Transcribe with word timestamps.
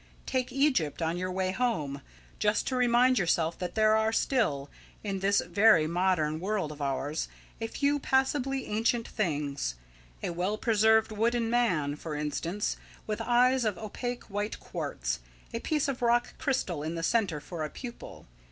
Take 0.25 0.51
Egypt 0.51 0.99
on 1.03 1.15
your 1.15 1.31
way 1.31 1.51
home, 1.51 2.01
just 2.39 2.65
to 2.65 2.75
remind 2.75 3.19
yourself 3.19 3.59
that 3.59 3.75
there 3.75 3.95
are 3.95 4.11
still, 4.11 4.67
in 5.03 5.19
this 5.19 5.41
very 5.45 5.85
modern 5.85 6.39
world 6.39 6.71
of 6.71 6.81
ours, 6.81 7.27
a 7.61 7.67
few 7.67 7.99
passably 7.99 8.65
ancient 8.65 9.07
things, 9.07 9.75
a 10.23 10.31
well 10.31 10.57
preserved 10.57 11.11
wooden 11.11 11.51
man, 11.51 11.95
for 11.95 12.15
instance, 12.15 12.77
with 13.05 13.21
eyes 13.21 13.63
of 13.63 13.77
opaque 13.77 14.23
white 14.23 14.59
quartz, 14.59 15.19
a 15.53 15.59
piece 15.59 15.87
of 15.87 16.01
rock 16.01 16.33
crystal 16.39 16.81
in 16.81 16.95
the 16.95 17.03
centre 17.03 17.39
for 17.39 17.63
a 17.63 17.69
pupil. 17.69 18.25